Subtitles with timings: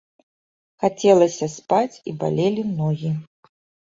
[0.85, 3.11] Хацелася спаць і балелі ногі.